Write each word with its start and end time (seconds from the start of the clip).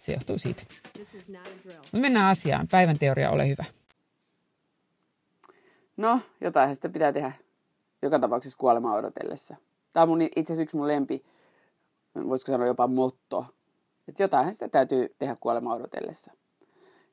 se 0.00 0.12
johtuu 0.12 0.38
siitä. 0.38 0.62
Mutta 1.76 1.98
mennään 1.98 2.30
asiaan. 2.30 2.68
Päivän 2.70 2.98
teoria, 2.98 3.30
ole 3.30 3.48
hyvä. 3.48 3.64
No, 5.96 6.20
jotain 6.40 6.74
sitä 6.74 6.88
pitää 6.88 7.12
tehdä 7.12 7.32
joka 8.02 8.18
tapauksessa 8.18 8.58
kuolemaa 8.58 8.94
odotellessa. 8.94 9.56
Tämä 9.92 10.02
on 10.02 10.08
mun, 10.08 10.22
itse 10.22 10.40
asiassa 10.40 10.62
yksi 10.62 10.76
mun 10.76 10.88
lempi, 10.88 11.24
voisiko 12.28 12.52
sanoa 12.52 12.66
jopa 12.66 12.86
motto. 12.86 13.46
Että 14.08 14.22
jotain 14.22 14.52
sitä 14.54 14.68
täytyy 14.68 15.14
tehdä 15.18 15.36
kuolemaa 15.40 15.74
odotellessa. 15.74 16.32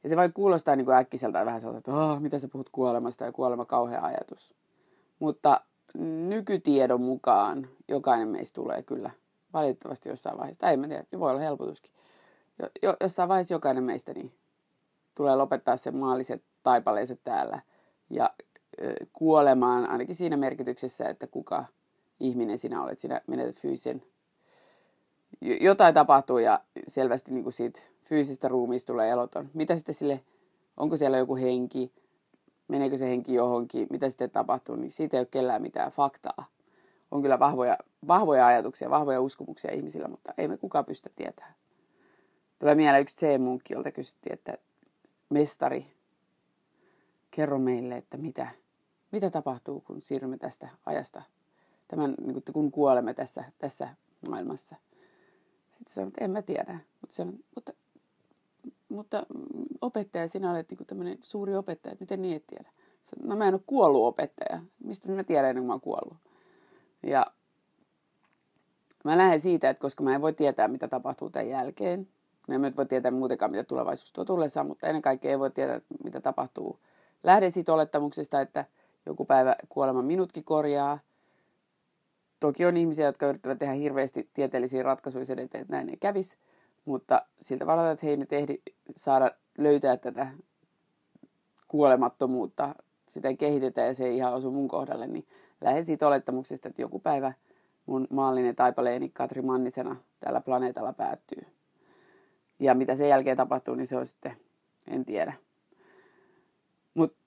Ja 0.04 0.10
se 0.10 0.16
vai 0.16 0.30
kuulostaa 0.30 0.76
niin 0.76 0.86
kuin 0.86 0.98
äkkiseltä 0.98 1.46
vähän 1.46 1.62
sellaista, 1.62 1.92
että 1.92 2.02
oh, 2.02 2.20
mitä 2.20 2.40
sä 2.40 2.48
puhut 2.48 2.70
kuolemasta 2.70 3.26
ja 3.26 3.32
kuolema 3.32 3.66
kauhea 3.66 4.02
ajatus. 4.02 4.54
Mutta 5.20 5.62
nykytiedon 6.28 7.02
mukaan 7.02 7.68
jokainen 7.88 8.28
meistä 8.28 8.56
tulee 8.56 8.84
kyllä 8.84 9.12
valitettavasti 9.54 10.10
jossain 10.10 10.38
vaiheessa. 10.38 10.60
Tai 10.60 10.72
ei 10.72 10.78
mä 10.78 10.88
tiedä, 10.88 11.04
niin 11.12 11.20
voi 11.20 11.32
olla 11.32 11.42
helpotuskin. 11.42 11.92
Jo, 12.60 12.70
jo, 12.84 12.96
jossain 13.02 13.30
vaiheessa 13.30 13.54
jokainen 13.54 13.84
meistä 13.84 14.14
niin 14.14 14.34
tulee 15.16 15.36
lopettaa 15.36 15.78
se 15.78 15.92
maalliset 15.92 16.44
taipaleensa 16.64 17.16
täällä 17.16 17.62
ja 18.10 18.30
kuolemaan, 19.14 19.90
ainakin 19.90 20.16
siinä 20.16 20.38
merkityksessä, 20.38 21.10
että 21.10 21.28
kuka 21.28 21.66
ihminen 22.20 22.58
sinä 22.58 22.84
olet. 22.84 23.00
Sinä 23.00 23.22
menetät 23.28 23.60
fyysisen, 23.60 24.04
jotain 25.42 25.94
tapahtuu 25.94 26.38
ja 26.38 26.60
selvästi 26.88 27.32
niin 27.32 27.44
kuin 27.44 27.54
siitä 27.54 27.80
fyysistä 28.04 28.48
ruumiista 28.48 28.94
tulee 28.94 29.10
eloton. 29.10 29.50
Mitä 29.54 29.76
sitten 29.76 29.96
sille, 29.96 30.24
onko 30.78 30.98
siellä 30.98 31.18
joku 31.18 31.36
henki, 31.36 31.92
meneekö 32.68 32.98
se 32.98 33.10
henki 33.10 33.34
johonkin, 33.34 33.88
mitä 33.90 34.10
sitten 34.10 34.30
tapahtuu, 34.30 34.76
niin 34.76 34.92
siitä 34.92 35.18
ei 35.18 35.22
ole 35.22 35.28
kellään 35.32 35.62
mitään 35.62 35.92
faktaa. 35.92 36.46
On 37.12 37.22
kyllä 37.22 37.40
vahvoja, 37.40 37.78
vahvoja 38.08 38.48
ajatuksia, 38.48 38.90
vahvoja 38.90 39.22
uskomuksia 39.22 39.72
ihmisillä, 39.72 40.08
mutta 40.08 40.34
ei 40.38 40.48
me 40.48 40.58
kukaan 40.58 40.86
pysty 40.86 41.12
tietämään. 41.16 41.56
Tulee 42.60 42.76
mieleen 42.76 43.02
yksi 43.02 43.16
C-munkki, 43.16 43.74
jolta 43.74 43.92
kysyttiin, 43.92 44.34
että 44.34 44.58
mestari, 45.30 45.86
kerro 47.32 47.60
meille, 47.60 47.98
että 47.98 48.18
mitä, 48.18 48.48
mitä 49.12 49.30
tapahtuu, 49.30 49.82
kun 49.82 50.02
siirrymme 50.02 50.38
tästä 50.38 50.70
ajasta, 50.86 51.22
tämän, 51.88 52.16
niin 52.22 52.44
kun 52.54 52.72
kuolemme 52.72 53.14
tässä, 53.14 53.44
tässä 53.58 53.90
maailmassa. 54.30 54.76
Sitten 55.72 55.94
sanoin, 55.94 56.08
että 56.08 56.26
en 56.26 56.32
mä 56.32 56.42
tiedä. 56.42 56.80
Mutta, 57.02 57.16
sanoin, 57.16 57.44
mutta, 57.56 57.74
mutta 58.90 59.26
opettaja, 59.82 60.28
sinä 60.28 60.52
olet 60.52 60.72
niin 60.72 60.88
tämmöinen 60.88 61.18
suuri 61.22 61.56
opettaja, 61.56 61.94
että 61.94 62.04
miten 62.04 62.22
niin 62.22 62.36
et 62.36 62.48
tiedä? 62.48 62.70
Sanoin, 63.04 63.30
no 63.30 63.36
mä 63.36 63.48
en 63.48 63.54
ole 63.54 63.62
kuollut 63.66 64.06
opettaja. 64.06 64.62
Mistä 64.84 65.12
mä 65.12 65.24
tiedän 65.24 65.50
ennen 65.50 65.62
kuin 65.62 65.68
mä 65.68 65.74
oon 65.74 65.82
kuollut? 65.82 66.18
Ja 67.04 67.26
mä 69.04 69.18
lähden 69.18 69.40
siitä, 69.40 69.70
että 69.70 69.82
koska 69.82 70.04
mä 70.04 70.16
en 70.16 70.22
voi 70.22 70.34
tietää, 70.34 70.68
mitä 70.68 70.88
tapahtuu 70.88 71.30
tämän 71.30 71.50
jälkeen, 71.50 72.08
mä 72.48 72.68
en 72.68 72.76
voi 72.78 72.86
tietää 72.86 73.12
muutenkaan, 73.12 73.52
mitä 73.52 73.64
tulevaisuus 73.64 74.12
tuo 74.12 74.26
tullessaan, 74.26 74.68
mutta 74.68 74.88
ennen 74.88 75.02
kaikkea 75.02 75.32
ei 75.32 75.40
voi 75.40 75.52
tietää, 75.52 75.82
mitä 76.04 76.22
tapahtuu. 76.22 76.80
Lähden 77.24 77.52
siitä 77.52 77.74
olettamuksesta, 77.74 78.42
että 78.42 78.66
joku 79.06 79.26
päivä 79.26 79.56
kuolema 79.70 80.02
minutkin 80.02 80.44
korjaa. 80.44 81.00
Toki 82.40 82.66
on 82.66 82.78
ihmisiä, 82.78 83.06
jotka 83.06 83.28
yrittävät 83.28 83.60
tehdä 83.60 83.74
hirveästi 83.74 84.30
tieteellisiä 84.34 84.84
ratkaisuja 84.84 85.26
sen 85.26 85.40
eteen, 85.40 85.62
että 85.62 85.74
näin 85.74 85.90
ei 85.90 85.98
kävisi. 85.98 86.38
Mutta 86.86 87.22
siltä 87.40 87.66
varalta, 87.66 87.92
että 87.92 88.06
he 88.06 88.10
ei 88.10 88.18
nyt 88.18 88.34
ehdi 88.34 88.62
saada 88.96 89.32
löytää 89.58 89.98
tätä 89.98 90.28
kuolemattomuutta, 91.68 92.76
sitä 93.10 93.28
ei 93.28 93.38
kehitetä 93.38 93.82
ja 93.82 93.94
se 93.94 94.06
ei 94.06 94.18
ihan 94.18 94.34
osu 94.34 94.52
mun 94.52 94.68
kohdalle, 94.68 95.08
niin 95.08 95.28
lähden 95.62 95.86
siitä 95.86 96.08
olettamuksesta, 96.08 96.70
että 96.70 96.82
joku 96.82 97.00
päivä 97.00 97.34
mun 97.86 98.08
maallinen 98.10 98.56
taipaleeni 98.56 99.10
Katri 99.10 99.42
Mannisena 99.42 99.96
tällä 100.20 100.42
planeetalla 100.42 100.94
päättyy. 100.94 101.57
Ja 102.60 102.76
mitä 102.76 102.96
sen 102.96 103.10
jälkeen 103.10 103.38
tapahtuu, 103.38 103.76
niin 103.76 103.88
se 103.88 103.98
on 103.98 104.08
sitten, 104.08 104.38
en 104.88 105.06
tiedä. 105.06 105.34
Mutta 106.94 107.18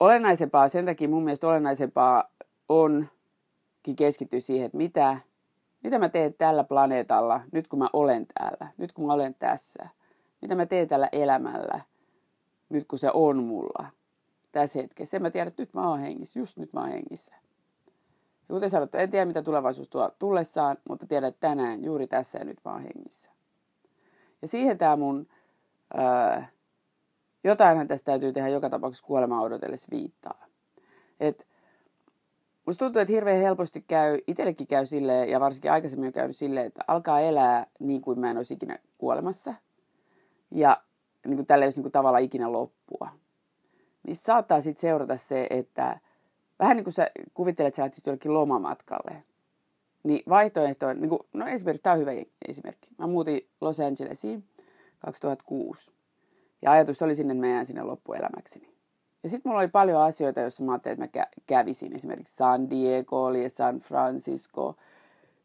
olennaisempaa, 0.00 0.68
sen 0.68 0.86
takia 0.86 1.08
mun 1.08 1.24
mielestä 1.24 1.48
olennaisempaa 1.48 2.24
onkin 2.68 3.96
keskittyä 3.96 4.40
siihen, 4.40 4.66
että 4.66 4.78
mitä, 4.78 5.18
mitä 5.82 5.98
mä 5.98 6.08
teen 6.08 6.34
tällä 6.34 6.64
planeetalla, 6.64 7.40
nyt 7.52 7.68
kun 7.68 7.78
mä 7.78 7.88
olen 7.92 8.26
täällä, 8.34 8.72
nyt 8.78 8.92
kun 8.92 9.06
mä 9.06 9.12
olen 9.12 9.34
tässä. 9.34 9.88
Mitä 10.42 10.54
mä 10.54 10.66
teen 10.66 10.88
tällä 10.88 11.08
elämällä, 11.12 11.80
nyt 12.68 12.88
kun 12.88 12.98
se 12.98 13.10
on 13.14 13.42
mulla, 13.42 13.86
tässä 14.52 14.80
hetkessä. 14.80 15.16
En 15.16 15.22
mä 15.22 15.30
tiedä, 15.30 15.48
että 15.48 15.62
nyt 15.62 15.74
mä 15.74 15.88
oon 15.88 16.00
hengissä, 16.00 16.38
just 16.38 16.56
nyt 16.56 16.72
mä 16.72 16.80
oon 16.80 16.90
hengissä. 16.90 17.34
Ja 18.48 18.54
kuten 18.54 18.70
sanottu, 18.70 18.98
en 18.98 19.10
tiedä 19.10 19.26
mitä 19.26 19.42
tulevaisuus 19.42 19.88
tuo 19.88 20.10
tullessaan, 20.18 20.76
mutta 20.88 21.06
tiedän, 21.06 21.28
että 21.28 21.48
tänään, 21.48 21.84
juuri 21.84 22.06
tässä 22.06 22.38
ja 22.38 22.44
nyt 22.44 22.58
mä 22.64 22.72
oon 22.72 22.82
hengissä. 22.82 23.30
Ja 24.42 24.48
siihen 24.48 24.78
tämä 24.78 24.96
mun 24.96 25.26
ää, 25.94 26.48
jotainhan 27.44 27.88
tästä 27.88 28.06
täytyy 28.06 28.32
tehdä 28.32 28.48
joka 28.48 28.70
tapauksessa 28.70 29.06
kuolemaa 29.06 29.40
odotellessa 29.40 29.88
viittaa. 29.90 30.46
Et 31.20 31.46
musta 32.66 32.84
tuntuu, 32.84 33.02
että 33.02 33.12
hirveän 33.12 33.40
helposti 33.40 33.84
käy, 33.88 34.18
itsellekin 34.26 34.66
käy 34.66 34.86
silleen, 34.86 35.28
ja 35.28 35.40
varsinkin 35.40 35.72
aikaisemmin 35.72 36.06
on 36.06 36.12
käynyt 36.12 36.36
silleen, 36.36 36.66
että 36.66 36.84
alkaa 36.88 37.20
elää 37.20 37.66
niin 37.78 38.02
kuin 38.02 38.20
mä 38.20 38.30
en 38.30 38.36
olisi 38.36 38.54
ikinä 38.54 38.78
kuolemassa. 38.98 39.54
Ja 40.50 40.82
niin 41.26 41.36
kuin 41.36 41.46
tällä 41.46 41.64
ei 41.64 41.66
olisi 41.66 41.78
niin 41.78 41.84
kuin 41.84 41.92
tavallaan 41.92 42.24
ikinä 42.24 42.52
loppua. 42.52 43.08
Mistä 44.02 44.24
saattaa 44.24 44.60
sitten 44.60 44.80
seurata 44.80 45.16
se, 45.16 45.46
että 45.50 46.00
vähän 46.58 46.76
niin 46.76 46.84
kuin 46.84 46.94
sä 46.94 47.10
kuvittelet, 47.34 47.68
että 47.68 47.76
sä 47.76 47.82
lähtisit 47.82 48.06
jollekin 48.06 48.34
lomamatkalle. 48.34 49.22
Niin 50.02 50.22
vaihtoehto 50.28 50.86
on, 50.86 51.00
niin 51.00 51.08
kuin, 51.08 51.20
no 51.32 51.46
esimerkiksi, 51.46 51.82
tämä 51.82 51.94
on 51.94 52.00
hyvä 52.00 52.10
esimerkki. 52.48 52.90
Mä 52.98 53.06
muutin 53.06 53.48
Los 53.60 53.80
Angelesiin 53.80 54.44
2006. 54.98 55.92
Ja 56.62 56.70
ajatus 56.70 57.02
oli 57.02 57.14
sinne, 57.14 57.32
että 57.32 57.46
mä 57.46 57.52
jään 57.52 57.66
sinne 57.66 57.82
loppuelämäkseni. 57.82 58.72
Ja 59.22 59.28
sitten 59.28 59.50
mulla 59.50 59.60
oli 59.60 59.68
paljon 59.68 60.02
asioita, 60.02 60.40
joissa 60.40 60.64
mä 60.64 60.72
ajattelin, 60.72 61.02
että 61.02 61.18
mä 61.18 61.26
kävisin. 61.46 61.96
Esimerkiksi 61.96 62.36
San 62.36 62.70
Diego 62.70 63.24
oli 63.24 63.42
ja 63.42 63.50
San 63.50 63.78
Francisco. 63.78 64.76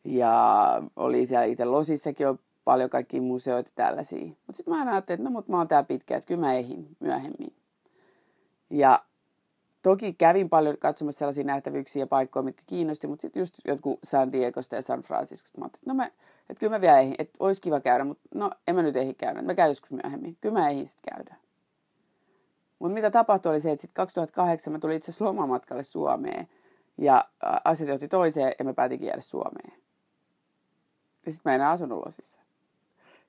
Ja 0.04 0.68
oli 0.95 1.25
siellä 1.25 1.45
itse 1.45 1.65
Losissakin 1.65 2.27
on 2.27 2.39
paljon 2.63 2.89
kaikki 2.89 3.19
museoita 3.19 3.71
tällaisia. 3.75 4.25
Mutta 4.25 4.53
sitten 4.53 4.74
mä 4.74 4.92
ajattelin, 4.92 5.19
että 5.19 5.30
no 5.30 5.33
mut 5.33 5.48
mä 5.48 5.57
oon 5.57 5.68
täällä 5.68 5.88
pitkään, 5.88 6.18
että 6.18 6.27
kyllä 6.27 6.42
mä 6.42 6.53
ehin 6.53 6.88
myöhemmin. 7.00 7.53
Ja 8.69 9.03
toki 9.88 10.13
kävin 10.13 10.50
paljon 10.50 10.78
katsomassa 10.78 11.19
sellaisia 11.19 11.44
nähtävyyksiä 11.44 12.01
ja 12.01 12.07
paikkoja, 12.07 12.44
mitkä 12.44 12.63
kiinnosti, 12.68 13.07
mutta 13.07 13.22
sitten 13.22 13.42
just 13.42 13.54
jotkut 13.68 14.00
San 14.04 14.31
Diegosta 14.31 14.75
ja 14.75 14.81
San 14.81 15.01
Franciscosta. 15.01 15.60
Mä 15.60 15.66
että 15.66 15.80
no 15.86 15.94
mä, 15.94 16.06
että 16.50 16.60
kyllä 16.60 16.75
mä 16.75 16.81
vielä 16.81 17.00
ehin, 17.00 17.16
että 17.19 17.38
olisi 17.39 17.62
kiva 17.62 17.80
käydä, 17.80 18.04
mutta 18.04 18.24
no 18.36 18.51
en 18.68 18.75
mä 18.75 18.81
nyt 18.81 18.95
ehdi 18.95 19.13
käydä, 19.13 19.42
mä 19.42 19.56
käyn 19.56 19.69
joskus 19.69 19.92
myöhemmin. 19.92 20.38
Kyllä 20.42 20.60
mä 20.60 20.69
ehin 20.69 20.88
sitten 20.88 21.16
käydä. 21.16 21.36
Mutta 22.80 22.94
mitä 22.94 23.12
tapahtui 23.12 23.51
oli 23.51 23.62
se, 23.62 23.72
että 23.72 23.81
sitten 23.81 23.95
2008 23.95 24.74
mä 24.74 24.80
tulin 24.80 24.98
itse 24.98 25.12
asiassa 25.12 25.25
lomamatkalle 25.25 25.84
Suomeen 25.84 26.48
ja 26.98 27.25
asiat 27.63 27.89
johti 27.89 28.07
toiseen 28.07 28.54
ja 28.60 28.66
mä 28.66 28.74
päätinkin 28.74 29.07
jäädä 29.07 29.22
Suomeen. 29.22 29.74
Ja 31.25 31.31
sitten 31.31 31.50
mä 31.50 31.56
en 31.56 31.62
enää 31.62 31.72
asunut 31.72 32.06
Losissa. 32.06 32.42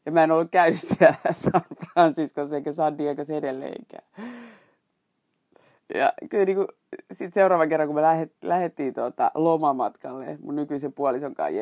Ja 0.07 0.13
mä 0.13 0.23
en 0.23 0.31
ollut 0.31 0.51
käynyt 0.51 0.81
siellä 0.81 1.17
San 1.33 1.63
Franciscossa 1.93 2.57
eikä 2.57 2.73
San 2.73 2.99
Diegossa 2.99 3.35
edelleenkään. 3.35 4.05
Ja 5.95 6.13
kyllä 6.31 6.45
niin 6.45 6.57
kuin, 6.57 6.69
sit 7.13 7.33
seuraavan 7.33 7.69
kerran, 7.69 7.89
kun 7.89 7.95
me 7.95 8.03
lähet, 8.03 8.33
lähdettiin 8.43 8.95
tuota 8.95 9.31
lomamatkalle 9.35 10.39
mun 10.43 10.57
nykyisen 10.57 10.93
puolison 10.93 11.35
kanssa 11.35 11.53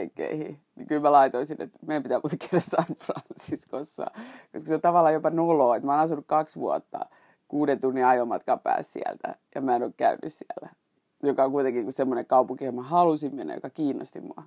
niin 0.76 0.86
kyllä 0.88 1.00
mä 1.02 1.12
laitoin 1.12 1.46
sinne, 1.46 1.64
että 1.64 1.78
meidän 1.86 2.02
pitää 2.02 2.20
muuten 2.22 2.38
käydä 2.38 2.60
San 2.60 2.96
Franciscossa. 3.04 4.06
Koska 4.52 4.68
se 4.68 4.74
on 4.74 4.80
tavallaan 4.80 5.14
jopa 5.14 5.30
noloa, 5.30 5.76
että 5.76 5.86
mä 5.86 5.92
oon 5.92 6.00
asunut 6.00 6.24
kaksi 6.26 6.60
vuotta 6.60 7.00
kuuden 7.48 7.80
tunnin 7.80 8.06
ajomatkan 8.06 8.60
päässä 8.60 8.92
sieltä 8.92 9.34
ja 9.54 9.60
mä 9.60 9.76
en 9.76 9.82
ole 9.82 9.92
käynyt 9.96 10.32
siellä. 10.32 10.70
Joka 11.22 11.44
on 11.44 11.52
kuitenkin 11.52 11.92
semmoinen 11.92 12.26
kaupunki, 12.26 12.64
johon 12.64 12.74
mä 12.74 12.82
halusin 12.82 13.34
mennä, 13.34 13.54
joka 13.54 13.70
kiinnosti 13.70 14.20
mua. 14.20 14.42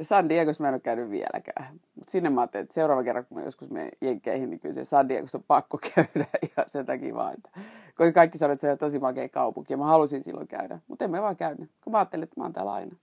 Ja 0.00 0.04
San 0.04 0.28
Diegossa 0.28 0.62
mä 0.62 0.68
en 0.68 0.74
ole 0.74 0.80
käynyt 0.80 1.10
vieläkään. 1.10 1.80
Mutta 1.94 2.10
sinne 2.10 2.30
mä 2.30 2.40
ajattelin, 2.40 2.62
että 2.62 2.74
seuraava 2.74 3.04
kerran, 3.04 3.26
kun 3.26 3.38
mä 3.38 3.44
joskus 3.44 3.70
menen 3.70 3.90
jenkkeihin, 4.00 4.50
niin 4.50 4.60
kyllä 4.60 4.74
se 4.74 4.84
San 4.84 5.08
Diegossa 5.08 5.38
on 5.38 5.44
pakko 5.46 5.78
käydä. 5.94 6.26
Ja 6.56 6.64
sen 6.66 6.86
takia 6.86 7.14
vaan, 7.14 7.34
että 7.34 7.50
kun 7.96 8.12
kaikki 8.12 8.38
sanoivat, 8.38 8.56
että 8.56 8.60
se 8.60 8.72
on 8.72 8.78
tosi 8.78 8.98
makea 8.98 9.28
kaupunki. 9.28 9.72
Ja 9.72 9.76
mä 9.76 9.84
halusin 9.84 10.22
silloin 10.22 10.48
käydä. 10.48 10.78
Mutta 10.88 11.04
en 11.04 11.10
mä 11.10 11.22
vaan 11.22 11.36
käynyt, 11.36 11.70
kun 11.84 11.90
mä 11.90 11.98
ajattelin, 11.98 12.22
että 12.22 12.40
mä 12.40 12.44
oon 12.44 12.52
täällä 12.52 12.72
aina. 12.72 12.96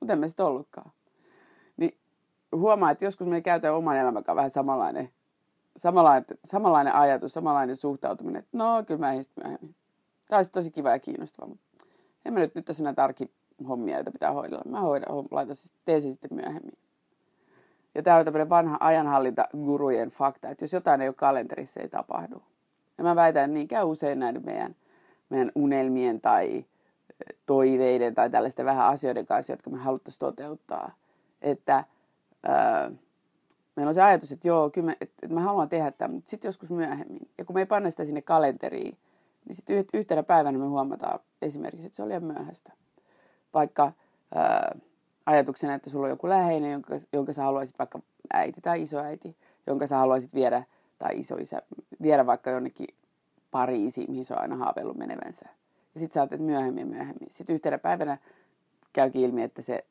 Mutta 0.00 0.12
en 0.12 0.18
mä 0.18 0.28
sitten 0.28 0.46
ollutkaan. 0.46 0.90
Niin 1.76 1.98
huomaa, 2.56 2.90
että 2.90 3.04
joskus 3.04 3.26
me 3.26 3.40
käytetään 3.40 3.74
oman 3.74 3.96
elämän 3.96 4.24
kanssa 4.24 4.36
vähän 4.36 4.50
samanlainen, 4.50 5.08
samanlainen, 5.76 6.24
samanlainen 6.44 6.94
ajatus, 6.94 7.32
samanlainen 7.32 7.76
suhtautuminen. 7.76 8.38
Että 8.38 8.58
no, 8.58 8.84
kyllä 8.86 9.00
mä 9.00 9.22
sitten 9.22 9.44
myöhemmin. 9.44 9.74
Tämä 10.28 10.38
olisi 10.38 10.52
tosi 10.52 10.70
kiva 10.70 10.90
ja 10.90 10.98
kiinnostava. 10.98 11.48
Mutta 11.48 11.66
en 12.24 12.32
mä 12.32 12.40
nyt, 12.40 12.54
nyt 12.54 12.64
tässä 12.64 12.84
näitä 12.84 13.04
arki 13.04 13.30
hommia, 13.68 13.94
joita 13.94 14.10
pitää 14.10 14.32
hoidella. 14.32 14.70
Mä 14.70 14.80
hoidan, 14.80 15.08
laitan 15.30 15.54
siis, 15.54 15.74
teen 15.84 16.02
sen 16.02 16.12
sitten 16.12 16.34
myöhemmin. 16.34 16.78
Ja 17.94 18.02
tämä 18.02 18.16
on 18.16 18.24
tämmöinen 18.24 18.48
vanha 18.48 18.76
ajanhallinta 18.80 19.48
gurujen 19.64 20.08
fakta, 20.08 20.48
että 20.48 20.64
jos 20.64 20.72
jotain 20.72 21.00
ei 21.00 21.08
ole 21.08 21.14
kalenterissa, 21.14 21.80
ei 21.80 21.88
tapahdu. 21.88 22.42
Ja 22.98 23.04
mä 23.04 23.16
väitän, 23.16 23.44
että 23.44 23.54
niin 23.54 23.68
käy 23.68 23.84
usein 23.84 24.18
näiden 24.18 24.44
meidän, 24.44 24.76
meidän 25.30 25.52
unelmien 25.54 26.20
tai 26.20 26.64
toiveiden 27.46 28.14
tai 28.14 28.30
tällaisten 28.30 28.66
vähän 28.66 28.86
asioiden 28.86 29.26
kanssa, 29.26 29.52
jotka 29.52 29.70
me 29.70 29.78
haluttaisiin 29.78 30.20
toteuttaa. 30.20 30.92
Että 31.42 31.84
ää, 32.42 32.90
meillä 33.76 33.90
on 33.90 33.94
se 33.94 34.02
ajatus, 34.02 34.32
että 34.32 34.48
joo, 34.48 34.70
kyllä 34.70 34.86
me, 34.86 34.96
että, 35.00 35.14
että 35.22 35.34
mä 35.34 35.40
haluan 35.40 35.68
tehdä 35.68 35.90
tämän, 35.90 36.14
mutta 36.14 36.30
sitten 36.30 36.48
joskus 36.48 36.70
myöhemmin. 36.70 37.28
Ja 37.38 37.44
kun 37.44 37.56
me 37.56 37.60
ei 37.60 37.66
panna 37.66 37.90
sitä 37.90 38.04
sinne 38.04 38.22
kalenteriin, 38.22 38.98
niin 39.44 39.54
sitten 39.54 39.84
yhtenä 39.94 40.22
päivänä 40.22 40.58
me 40.58 40.66
huomataan 40.66 41.20
esimerkiksi, 41.42 41.86
että 41.86 41.96
se 41.96 42.02
oli 42.02 42.08
liian 42.08 42.24
myöhäistä 42.24 42.72
vaikka 43.56 43.92
ää, 44.34 44.78
ajatuksena, 45.26 45.74
että 45.74 45.90
sulla 45.90 46.06
on 46.06 46.10
joku 46.10 46.28
läheinen, 46.28 46.72
jonka, 46.72 46.94
jonka 47.12 47.32
sä 47.32 47.42
haluaisit 47.42 47.78
vaikka 47.78 47.98
äiti 48.32 48.60
tai 48.60 48.82
isoäiti, 48.82 49.36
jonka 49.66 49.86
sä 49.86 49.96
haluaisit 49.96 50.34
viedä, 50.34 50.64
tai 50.98 51.18
isoisä, 51.18 51.62
viedä 52.02 52.26
vaikka 52.26 52.50
jonnekin 52.50 52.88
Pariisiin, 53.50 54.10
mihin 54.10 54.24
se 54.24 54.34
on 54.34 54.40
aina 54.40 54.56
haaveillut 54.56 54.96
menevänsä. 54.96 55.46
Ja 55.94 56.00
sitten 56.00 56.14
sä 56.14 56.20
ajattelet 56.20 56.44
myöhemmin 56.44 56.80
ja 56.80 56.86
myöhemmin. 56.86 57.30
Sitten 57.30 57.54
yhtenä 57.54 57.78
päivänä 57.78 58.18
käykin 58.92 59.22
ilmi, 59.22 59.42
että 59.42 59.62
se 59.62 59.86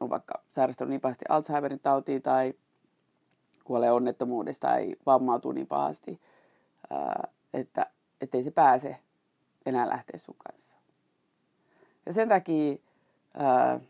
on 0.00 0.10
vaikka 0.10 0.42
sairastunut 0.48 0.90
niin 0.90 1.00
pahasti 1.00 1.24
Alzheimerin 1.28 1.80
tautiin 1.80 2.22
tai 2.22 2.54
kuolee 3.64 3.92
onnettomuudesta 3.92 4.66
tai 4.68 4.96
vammautuu 5.06 5.52
niin 5.52 5.66
pahasti, 5.66 6.20
että 7.52 7.86
ei 8.32 8.42
se 8.42 8.50
pääse 8.50 8.96
enää 9.66 9.88
lähteä 9.88 10.18
sun 10.18 10.36
kanssa. 10.48 10.76
Ja 12.06 12.12
sen 12.12 12.28
takia 12.28 12.76
Ää, 13.34 13.80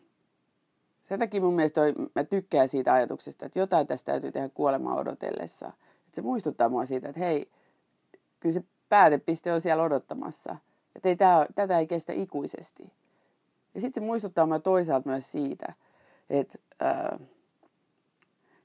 sen 1.03 1.19
takia 1.19 1.41
mun 1.41 1.55
mielestä 1.55 1.81
toi, 1.81 1.95
mä 2.15 2.25
tykkään 2.25 2.69
siitä 2.69 2.93
ajatuksesta, 2.93 3.47
että 3.47 3.59
jotain 3.59 3.87
tästä 3.87 4.13
täytyy 4.13 4.33
tehdä 4.33 4.49
kuolemaa 4.49 4.97
odotellessa. 4.97 5.67
Että 5.67 6.15
se 6.15 6.23
muistuttaa 6.23 6.69
mua 6.69 6.87
siitä, 6.87 7.09
että 7.09 7.21
hei, 7.21 7.51
kyllä 8.41 8.53
se 8.53 8.65
päätepiste 8.89 9.53
on 9.53 9.61
siellä 9.61 9.83
odottamassa. 9.83 10.57
Että 10.97 11.09
ei 11.09 11.17
tää, 11.17 11.47
tätä 11.55 11.79
ei 11.79 11.87
kestä 11.87 12.13
ikuisesti. 12.13 12.93
Ja 13.75 13.81
sitten 13.81 14.03
se 14.03 14.07
muistuttaa 14.07 14.47
mua 14.47 14.59
toisaalta 14.59 15.09
myös 15.09 15.33
siitä, 15.33 15.73
että 16.31 16.59
ää, 16.81 17.19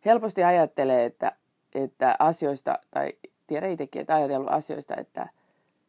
helposti 0.06 0.44
ajattelee, 0.44 1.06
että, 1.06 1.32
että 1.76 2.16
asioista, 2.20 2.80
tai 2.92 3.14
tiedä 3.48 3.68
itsekin, 3.68 4.02
että 4.02 4.16
ajatellut 4.16 4.52
asioista, 4.52 4.96
että, 4.98 5.30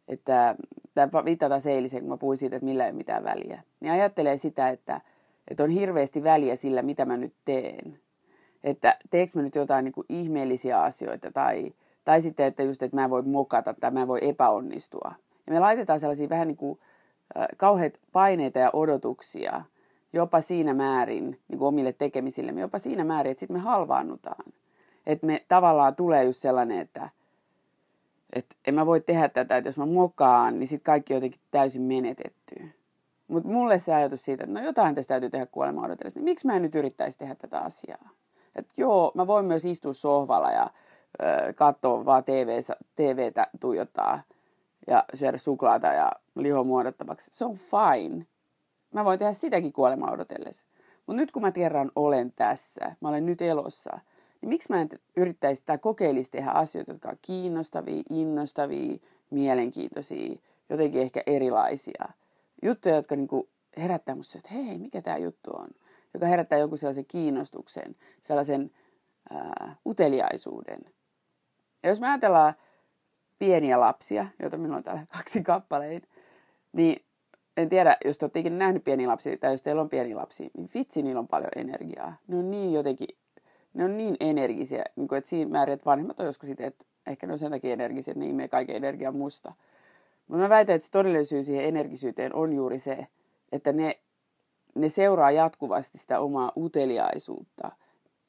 että 0.09 0.57
tämä 0.97 1.25
viitata 1.25 1.55
eiliseen, 1.71 2.03
kun 2.03 2.11
mä 2.11 2.17
puhuin 2.17 2.39
siitä, 2.39 2.57
että 2.57 2.67
millä 2.67 2.85
ei 2.85 2.91
ole 2.91 2.97
mitään 2.97 3.25
väliä, 3.25 3.63
niin 3.81 3.93
ajattelee 3.93 4.37
sitä, 4.37 4.69
että, 4.69 5.01
että 5.49 5.65
on 5.65 5.71
hirveästi 5.71 6.25
väliä 6.25 6.57
sillä, 6.57 6.83
mitä 6.83 7.05
mä 7.05 7.17
nyt 7.17 7.35
teen. 7.45 7.99
Että 8.65 8.99
teekö 9.11 9.33
mä 9.35 9.43
nyt 9.43 9.55
jotain 9.55 9.85
niin 9.85 9.93
kuin 9.93 10.07
ihmeellisiä 10.09 10.83
asioita 10.83 11.33
tai, 11.33 11.73
tai 12.05 12.21
sitten, 12.21 12.47
että 12.47 12.63
just, 12.63 12.83
että 12.83 12.97
mä 12.97 13.11
voi 13.11 13.23
mokata 13.23 13.75
tai 13.75 13.91
mä 13.91 14.09
voi 14.09 14.19
epäonnistua. 14.23 15.13
Ja 15.47 15.53
me 15.53 15.61
laitetaan 15.61 16.01
sellaisia 16.01 16.29
vähän 16.29 16.49
niin 16.49 16.57
kuin 16.57 16.79
kauheat 17.57 17.93
paineita 18.13 18.59
ja 18.59 18.71
odotuksia 18.73 19.63
jopa 20.13 20.41
siinä 20.41 20.75
määrin 20.75 21.41
niin 21.49 21.59
kuin 21.59 21.69
omille 21.69 21.93
tekemisillemme, 21.93 22.61
jopa 22.61 22.79
siinä 22.79 23.05
määrin, 23.05 23.31
että 23.31 23.41
sitten 23.41 23.57
me 23.57 23.61
halvaannutaan. 23.61 24.53
Että 25.07 25.27
me 25.27 25.45
tavallaan 25.49 25.97
tulee 25.97 26.25
just 26.25 26.39
sellainen, 26.39 26.79
että, 26.79 27.09
että 28.33 28.57
en 28.67 28.75
mä 28.75 28.87
voi 28.87 29.01
tehdä 29.01 29.29
tätä, 29.29 29.57
että 29.57 29.69
jos 29.69 29.79
mä 29.79 29.87
mokaan, 29.87 30.59
niin 30.59 30.69
sitten 30.69 30.85
kaikki 30.85 31.15
on 31.15 31.17
jotenkin 31.17 31.41
täysin 31.51 31.83
menetetty. 31.83 32.71
Mutta 33.29 33.49
mulle 33.49 33.79
se 33.79 33.95
ajatus 33.95 34.25
siitä, 34.25 34.45
että 34.45 34.61
no 34.61 34.67
jotain 34.67 34.95
tästä 34.95 35.09
täytyy 35.09 35.31
tehdä 35.31 35.47
kuolema 35.47 35.89
niin 35.89 36.25
miksi 36.25 36.47
mä 36.47 36.57
en 36.57 36.63
nyt 36.63 36.75
yrittäisi 36.75 37.19
tehdä 37.19 37.35
tätä 37.35 37.59
asiaa? 37.59 38.09
Että 38.57 38.75
joo, 38.77 39.13
mä 39.15 39.27
voin 39.27 39.45
myös 39.45 39.65
istua 39.65 39.93
sohvalla 39.93 40.51
ja 40.51 40.71
ö, 41.23 41.53
katsoa 41.53 42.05
vaan 42.05 42.25
TV, 42.25 42.59
TVtä 42.97 43.47
tuijottaa 43.61 44.21
ja 44.87 45.05
syödä 45.15 45.39
suklaata 45.39 45.87
ja 45.87 46.13
liho 46.35 46.65
muodottavaksi. 46.65 47.31
Se 47.35 47.45
on 47.45 47.57
fine. 47.57 48.27
Mä 48.95 49.05
voin 49.05 49.19
tehdä 49.19 49.33
sitäkin 49.33 49.73
kuolema 49.73 50.11
odotellessa. 50.11 50.67
Mutta 51.07 51.21
nyt 51.21 51.33
kun 51.33 51.43
mä 51.43 51.53
kerran 51.53 51.93
olen 51.97 52.33
tässä, 52.33 52.97
mä 53.01 53.09
olen 53.09 53.27
nyt 53.27 53.43
elossa, 53.43 53.99
niin 54.47 54.55
miksi 54.55 54.73
mä 54.73 54.81
en 54.81 54.89
yrittäisi 55.17 55.63
tai 55.67 55.79
kokeilisi 55.79 56.31
tehdä 56.31 56.51
asioita, 56.51 56.93
jotka 56.93 57.09
on 57.09 57.19
kiinnostavia, 57.23 58.03
innostavia, 58.11 58.99
mielenkiintoisia, 59.31 60.37
jotenkin 60.71 61.03
ehkä 61.03 61.23
erilaisia. 61.27 62.05
Juttuja, 62.63 62.95
jotka 62.95 63.17
niin 63.17 63.29
kuin 63.29 63.49
herättää 63.77 64.15
musta, 64.15 64.39
että 64.39 64.55
hei, 64.55 64.79
mikä 64.79 65.03
tämä 65.03 65.19
juttu 65.19 65.51
on. 65.51 65.69
Joka 66.15 66.27
herättää 66.27 66.59
joku 66.59 66.77
sellaisen 66.77 67.07
kiinnostuksen, 67.07 67.97
sellaisen 68.21 68.71
ää, 69.31 69.77
uteliaisuuden. 69.87 70.81
Ja 71.83 71.89
jos 71.89 72.01
me 72.01 72.09
ajatellaan 72.09 72.55
pieniä 73.39 73.81
lapsia, 73.81 74.27
joita 74.43 74.57
minulla 74.57 74.77
on 74.77 74.83
täällä 74.83 75.07
kaksi 75.17 75.43
kappaleita, 75.43 76.09
niin 76.73 77.05
en 77.57 77.69
tiedä, 77.69 77.97
jos 78.05 78.19
te 78.19 78.25
olette 78.25 78.41
ikinä 78.41 78.57
nähnyt 78.57 78.85
pieniä 78.85 79.09
lapsia, 79.09 79.39
tai 79.39 79.51
jos 79.53 79.63
teillä 79.63 79.83
on 79.83 79.89
pieni 79.89 80.15
lapsi, 80.15 80.51
niin 80.57 80.69
vitsi, 80.75 81.03
niillä 81.03 81.19
on 81.19 81.29
paljon 81.29 81.53
energiaa. 81.57 82.17
Ne 82.29 82.37
on 82.37 82.51
niin 82.51 82.73
jotenkin 82.73 83.09
ne 83.77 83.85
on 83.85 83.97
niin 83.97 84.17
energisiä, 84.21 84.85
niin 84.97 85.09
kuin, 85.09 85.19
että 85.19 85.31
siinä 85.31 85.51
määrin, 85.51 85.73
että 85.73 85.85
vanhemmat 85.85 86.21
on 86.21 86.27
joskus 86.27 86.49
itse, 86.49 86.67
että 86.67 86.85
ehkä 87.07 87.27
ne 87.27 87.33
on 87.33 87.39
sen 87.39 87.51
takia 87.51 87.73
energisiä, 87.73 88.13
että 88.13 88.25
ne 88.25 88.31
imee 88.31 88.49
kaiken 88.49 88.77
energiaa 88.77 89.13
musta. 89.13 89.53
Mutta 90.29 90.43
mä 90.43 90.49
väitän, 90.49 90.77
että 90.77 90.87
se 90.87 90.93
todellinen 90.93 91.27
syy 91.27 91.43
siihen 91.43 91.65
energisyyteen 91.65 92.35
on 92.35 92.53
juuri 92.53 92.79
se, 92.79 93.07
että 93.53 93.73
ne, 93.73 93.99
ne 94.75 94.89
seuraa 94.89 95.31
jatkuvasti 95.31 95.99
sitä 95.99 96.21
omaa 96.21 96.53
uteliaisuutta, 96.57 97.71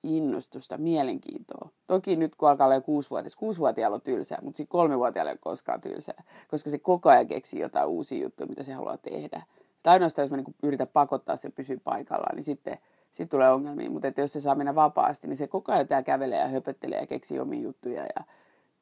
innostusta, 0.04 0.78
mielenkiintoa. 0.78 1.70
Toki 1.88 2.16
nyt 2.16 2.36
kun 2.36 2.50
alkaa 2.50 2.68
olla 2.68 2.82
kuusivuotias, 2.82 3.36
kuusivuotiaalla 3.36 3.96
on 3.96 4.02
tylsää, 4.02 4.40
mutta 4.42 4.58
sitten 4.58 4.72
kolmevuotiaalla 4.72 5.32
ei 5.32 5.34
ole 5.34 5.40
koskaan 5.42 5.82
tylsää, 5.82 6.24
koska 6.48 6.70
se 6.70 6.80
koko 6.80 7.10
ajan 7.10 7.28
keksii 7.28 7.60
jotain 7.60 7.88
uusia 7.88 8.24
juttuja, 8.24 8.48
mitä 8.48 8.64
se 8.64 8.74
haluaa 8.74 8.98
tehdä. 8.98 9.44
Tai 9.84 9.94
ainoastaan, 9.94 10.24
jos 10.24 10.32
mä 10.32 10.38
niin 10.38 10.56
yritän 10.64 10.88
pakottaa 10.88 11.36
se 11.36 11.50
pysyä 11.50 11.78
paikallaan, 11.84 12.36
niin 12.36 12.44
sitten 12.44 12.78
sitten 13.18 13.38
tulee 13.38 13.52
ongelmia. 13.52 13.90
Mutta 13.90 14.08
että 14.08 14.22
jos 14.22 14.34
se 14.34 14.42
saa 14.42 14.56
mennä 14.56 14.76
vapaasti, 14.76 15.28
niin 15.28 15.38
se 15.38 15.48
koko 15.48 15.72
ajan 15.72 15.88
tää 15.88 16.04
kävelee 16.04 16.40
ja 16.40 16.48
höpöttelee 16.48 17.00
ja 17.00 17.08
keksii 17.08 17.40
omia 17.40 17.62
juttuja 17.62 18.04
ja 18.04 18.24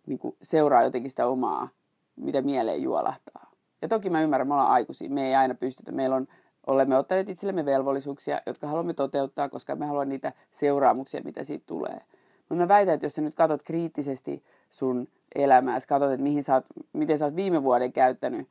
niin 0.05 0.19
kuin 0.19 0.35
seuraa 0.41 0.83
jotenkin 0.83 1.09
sitä 1.09 1.27
omaa, 1.27 1.69
mitä 2.15 2.41
mieleen 2.41 2.83
juolahtaa. 2.83 3.51
Ja 3.81 3.87
toki 3.87 4.09
mä 4.09 4.21
ymmärrän, 4.21 4.47
me 4.47 4.53
ollaan 4.53 4.71
aikuisia, 4.71 5.09
me 5.09 5.27
ei 5.27 5.35
aina 5.35 5.55
pystytä. 5.55 5.91
Meillä 5.91 6.15
on, 6.15 6.27
olemme 6.67 6.97
ottaneet 6.97 7.29
itsellemme 7.29 7.65
velvollisuuksia, 7.65 8.41
jotka 8.45 8.67
haluamme 8.67 8.93
toteuttaa, 8.93 9.49
koska 9.49 9.75
me 9.75 9.85
haluamme 9.85 10.09
niitä 10.09 10.33
seuraamuksia, 10.51 11.21
mitä 11.23 11.43
siitä 11.43 11.63
tulee. 11.67 12.01
Mutta 12.49 12.55
mä 12.63 12.67
väitän, 12.67 12.93
että 12.93 13.05
jos 13.05 13.15
sä 13.15 13.21
nyt 13.21 13.35
katsot 13.35 13.63
kriittisesti 13.63 14.43
sun 14.69 15.07
elämääsi, 15.35 15.87
katsot, 15.87 16.11
että 16.11 16.23
mihin 16.23 16.43
sä 16.43 16.53
oot, 16.53 16.65
miten 16.93 17.17
sä 17.17 17.25
oot 17.25 17.35
viime 17.35 17.63
vuoden 17.63 17.93
käyttänyt 17.93 18.47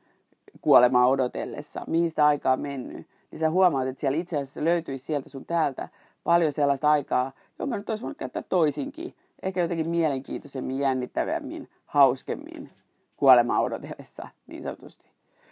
kuolemaa 0.61 1.07
odotellessa, 1.07 1.81
mihin 1.87 2.09
sitä 2.09 2.25
aikaa 2.25 2.53
on 2.53 2.61
mennyt, 2.61 3.07
niin 3.35 3.39
sä 3.39 3.49
huomaat, 3.49 3.87
että 3.87 4.01
siellä 4.01 4.17
itse 4.17 4.37
asiassa 4.37 4.63
löytyisi 4.63 5.05
sieltä 5.05 5.29
sun 5.29 5.45
täältä 5.45 5.89
paljon 6.23 6.51
sellaista 6.51 6.91
aikaa, 6.91 7.31
jonka 7.59 7.77
nyt 7.77 7.89
olisi 7.89 8.01
voinut 8.01 8.17
käyttää 8.17 8.43
toisinkin. 8.49 9.15
Ehkä 9.43 9.61
jotenkin 9.61 9.89
mielenkiintoisemmin, 9.89 10.79
jännittävämmin, 10.79 11.69
hauskemmin 11.85 12.69
kuolemaa 13.17 13.59
odotellessa, 13.59 14.27
niin 14.47 14.63
sanotusti. 14.63 15.07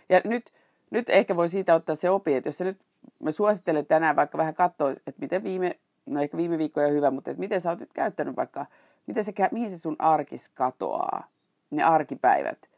Ja 0.10 0.22
nyt, 0.24 0.54
nyt 0.92 1.10
ehkä 1.10 1.36
voi 1.36 1.50
siitä 1.50 1.76
ottaa 1.76 1.96
se 1.96 2.10
opi, 2.10 2.34
että 2.34 2.48
jos 2.48 2.58
sä 2.58 2.64
nyt, 2.64 2.78
mä 3.20 3.32
suosittelen 3.32 3.86
tänään 3.86 4.16
vaikka 4.16 4.38
vähän 4.38 4.54
katsoa, 4.54 4.92
että 4.92 5.22
miten 5.22 5.44
viime, 5.44 5.80
no 6.06 6.22
ehkä 6.22 6.38
viime 6.38 6.58
viikko 6.58 6.82
on 6.82 6.92
hyvä, 6.92 7.12
mutta 7.12 7.32
että 7.32 7.40
miten 7.40 7.62
sä 7.62 7.70
oot 7.70 7.80
nyt 7.80 7.94
käyttänyt 7.94 8.36
vaikka, 8.36 8.66
miten 9.08 9.24
se, 9.24 9.34
mihin 9.52 9.70
se 9.70 9.78
sun 9.78 9.96
arkis 10.00 10.50
katoaa, 10.50 11.28
ne 11.72 11.84
arkipäivät. 11.84 12.70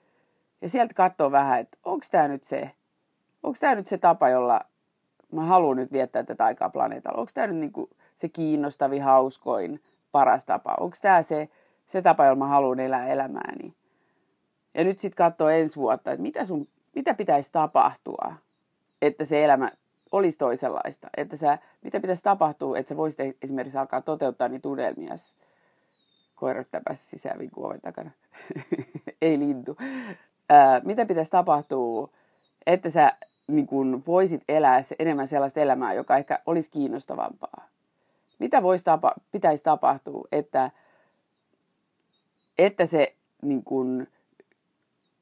Ja 0.61 0.69
sieltä 0.69 0.93
katsoo 0.93 1.31
vähän, 1.31 1.59
että 1.59 1.77
onko 1.83 2.05
tämä 2.11 2.27
nyt 2.27 2.43
se, 2.43 2.71
onko 3.43 3.57
tämä 3.59 3.75
nyt 3.75 3.87
se 3.87 3.97
tapa, 3.97 4.29
jolla 4.29 4.61
mä 5.31 5.41
haluan 5.41 5.77
nyt 5.77 5.91
viettää 5.91 6.23
tätä 6.23 6.45
aikaa 6.45 6.69
planeetalla. 6.69 7.19
Onko 7.19 7.31
tämä 7.33 7.47
nyt 7.47 7.57
niinku 7.57 7.89
se 8.15 8.29
kiinnostavin, 8.29 9.01
hauskoin, 9.01 9.83
paras 10.11 10.45
tapa? 10.45 10.75
Onko 10.79 10.97
tämä 11.01 11.21
se, 11.21 11.49
se 11.85 12.01
tapa, 12.01 12.25
jolla 12.25 12.35
mä 12.35 12.47
haluan 12.47 12.79
elää 12.79 13.07
elämääni? 13.07 13.73
Ja 14.73 14.83
nyt 14.83 14.99
sitten 14.99 15.17
katsoo 15.17 15.49
ensi 15.49 15.75
vuotta, 15.75 16.11
että 16.11 16.21
mitä, 16.21 16.45
sun, 16.45 16.67
mitä 16.95 17.13
pitäisi 17.13 17.51
tapahtua, 17.51 18.33
että 19.01 19.25
se 19.25 19.43
elämä 19.43 19.71
olisi 20.11 20.37
toisenlaista. 20.37 21.07
Että 21.17 21.37
sä, 21.37 21.57
mitä 21.81 21.99
pitäisi 21.99 22.23
tapahtua, 22.23 22.77
että 22.77 22.89
sä 22.89 22.97
voisit 22.97 23.19
e- 23.19 23.35
esimerkiksi 23.41 23.77
alkaa 23.77 24.01
toteuttaa 24.01 24.47
niitä 24.47 24.69
unelmia. 24.69 25.15
Koirat 26.35 26.67
päästä 26.71 27.05
sisään 27.05 27.39
vinkuoven 27.39 27.81
takana. 27.81 28.11
Ei 29.21 29.39
lintu. 29.39 29.77
Ää, 30.49 30.81
mitä 30.83 31.05
pitäisi 31.05 31.31
tapahtua, 31.31 32.09
että 32.65 32.89
sä 32.89 33.17
niin 33.47 33.67
kun 33.67 34.03
voisit 34.07 34.43
elää 34.49 34.81
enemmän 34.99 35.27
sellaista 35.27 35.59
elämää, 35.59 35.93
joka 35.93 36.17
ehkä 36.17 36.39
olisi 36.45 36.71
kiinnostavampaa. 36.71 37.67
Mitä 38.39 38.63
voisi 38.63 38.85
tapa, 38.85 39.13
pitäisi 39.31 39.63
tapahtua, 39.63 40.27
että, 40.31 40.71
että 42.57 42.85
se 42.85 43.15
niin 43.41 43.63
kun, 43.63 44.07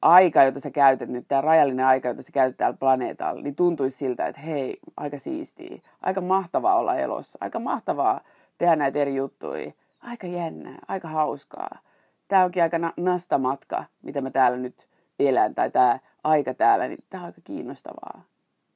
aika, 0.02 0.44
jota 0.44 0.60
sä 0.60 0.72
käytät 0.72 1.10
nyt, 1.10 1.28
tämä 1.28 1.42
rajallinen 1.42 1.86
aika, 1.86 2.08
jota 2.08 2.22
sä 2.22 2.32
käytät 2.32 2.58
täällä 2.58 2.78
planeetalla, 2.78 3.42
niin 3.42 3.56
tuntuisi 3.56 3.98
siltä, 3.98 4.28
että 4.28 4.42
hei, 4.42 4.80
aika 4.98 5.20
siistiä, 5.20 5.82
aika 6.02 6.22
mahtavaa 6.22 6.76
olla 6.76 6.96
elossa, 6.96 7.40
aika 7.42 7.60
mahtavaa 7.60 8.22
tehdä 8.58 8.76
näitä 8.76 9.00
eri 9.00 9.16
juttuja, 9.16 9.72
aika 10.02 10.28
jännää, 10.28 10.80
aika 10.88 11.08
hauskaa. 11.08 11.80
Tämä 12.28 12.46
onkin 12.46 12.64
aika 12.64 12.78
nasta 12.98 13.38
matka, 13.38 13.84
mitä 14.02 14.22
mä 14.22 14.32
täällä 14.32 14.58
nyt 14.58 14.88
elän, 15.20 15.56
tai 15.56 15.72
tämä 15.72 16.00
aika 16.24 16.54
täällä, 16.54 16.88
niin 16.88 17.04
tämä 17.10 17.22
on 17.24 17.26
aika 17.26 17.42
kiinnostavaa. 17.44 18.24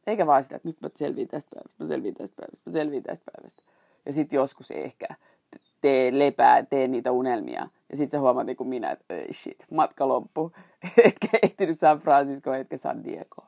Eikä 0.07 0.27
vaan 0.27 0.43
sitä, 0.43 0.55
että 0.55 0.67
nyt 0.67 0.81
mä 0.81 0.89
selviin 0.95 1.27
tästä 1.27 1.49
päivästä, 1.55 1.83
mä 1.83 1.87
selviin 1.87 2.13
tästä 2.13 2.35
päivästä, 2.41 2.69
mä 2.69 2.73
selviin 2.73 3.03
tästä 3.03 3.31
päivästä. 3.31 3.63
Ja 4.05 4.13
sitten 4.13 4.37
joskus 4.37 4.71
ehkä 4.71 5.07
tee 5.81 6.19
lepää, 6.19 6.63
tee 6.63 6.87
niitä 6.87 7.11
unelmia. 7.11 7.67
Ja 7.89 7.97
sitten 7.97 8.17
sä 8.17 8.21
huomaat 8.21 8.45
niin 8.45 8.57
kuin 8.57 8.69
minä, 8.69 8.91
että 8.91 9.15
shit, 9.33 9.65
matka 9.71 10.07
loppu. 10.07 10.51
etkä 11.05 11.27
ehtinyt 11.43 11.79
San 11.79 11.99
Francisco, 11.99 12.53
etkä 12.53 12.77
San 12.77 13.03
Diego. 13.03 13.45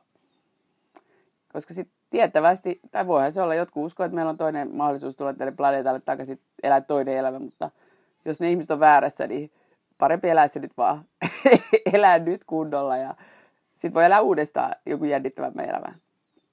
Koska 1.54 1.74
sitten 1.74 2.00
tiettävästi, 2.10 2.80
tai 2.92 3.08
voihan 3.08 3.32
se 3.32 3.42
olla, 3.42 3.56
jotkut 3.56 3.86
uskoo, 3.86 4.06
että 4.06 4.16
meillä 4.16 4.30
on 4.30 4.38
toinen 4.38 4.76
mahdollisuus 4.76 5.16
tulla 5.16 5.34
tänne 5.34 5.52
planeetalle 5.52 6.00
takaisin, 6.00 6.40
elää 6.64 6.82
toinen 6.82 7.18
elämä, 7.18 7.40
mutta 7.40 7.72
jos 8.26 8.42
ne 8.42 8.50
ihmiset 8.50 8.72
on 8.72 8.80
väärässä, 8.80 9.28
niin 9.28 9.52
parempi 9.98 10.30
elää 10.30 10.48
se 10.48 10.60
nyt 10.60 10.78
vaan. 10.78 11.06
elää 11.94 12.20
nyt 12.20 12.44
kunnolla 12.44 12.98
ja 12.98 13.16
sitten 13.80 13.94
voi 13.94 14.06
elää 14.06 14.22
uudestaan 14.22 14.76
joku 14.86 15.06
jännittävämmän 15.06 15.70
elämän. 15.70 16.02